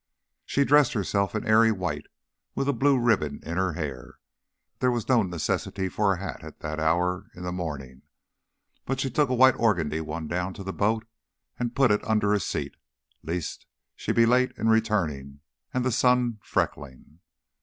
She 0.47 0.65
dressed 0.65 0.93
herself 0.93 1.35
in 1.35 1.45
airy 1.45 1.71
white 1.71 2.07
with 2.55 2.67
a 2.67 2.73
blue 2.73 2.97
ribbon 2.97 3.39
in 3.43 3.57
her 3.57 3.73
hair. 3.73 4.15
There 4.79 4.89
was 4.89 5.07
no 5.07 5.21
necessity 5.21 5.89
for 5.89 6.13
a 6.13 6.17
hat 6.19 6.43
at 6.43 6.61
that 6.61 6.79
hour 6.79 7.27
in 7.35 7.43
the 7.43 7.51
morning, 7.51 8.01
but 8.85 8.99
she 8.99 9.11
took 9.11 9.29
a 9.29 9.35
white 9.35 9.53
organdie 9.53 10.01
one 10.01 10.27
down 10.27 10.55
to 10.55 10.63
the 10.63 10.73
boat 10.73 11.05
and 11.59 11.75
put 11.75 11.91
it 11.91 12.03
under 12.03 12.33
a 12.33 12.39
seat, 12.39 12.77
lest 13.21 13.67
she 13.95 14.11
be 14.11 14.25
late 14.25 14.53
in 14.57 14.69
returning 14.69 15.41
and 15.71 15.85
the 15.85 15.91
sun 15.91 16.39
freckling. 16.41 17.19